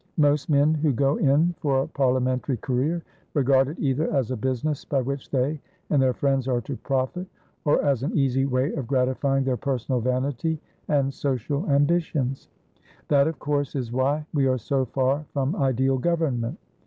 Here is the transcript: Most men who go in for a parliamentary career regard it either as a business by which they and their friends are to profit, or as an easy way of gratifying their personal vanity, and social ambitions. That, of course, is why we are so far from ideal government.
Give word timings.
Most 0.17 0.49
men 0.49 0.73
who 0.73 0.91
go 0.93 1.17
in 1.17 1.53
for 1.59 1.83
a 1.83 1.87
parliamentary 1.87 2.57
career 2.57 3.03
regard 3.35 3.67
it 3.67 3.77
either 3.79 4.11
as 4.11 4.31
a 4.31 4.35
business 4.35 4.83
by 4.83 4.99
which 4.99 5.29
they 5.29 5.61
and 5.91 6.01
their 6.01 6.15
friends 6.15 6.47
are 6.47 6.59
to 6.61 6.75
profit, 6.77 7.27
or 7.65 7.83
as 7.85 8.01
an 8.01 8.17
easy 8.17 8.47
way 8.47 8.73
of 8.73 8.87
gratifying 8.87 9.43
their 9.43 9.57
personal 9.57 10.01
vanity, 10.01 10.59
and 10.87 11.13
social 11.13 11.69
ambitions. 11.69 12.49
That, 13.09 13.27
of 13.27 13.37
course, 13.37 13.75
is 13.75 13.91
why 13.91 14.25
we 14.33 14.47
are 14.47 14.57
so 14.57 14.85
far 14.85 15.23
from 15.33 15.55
ideal 15.55 15.99
government. 15.99 16.57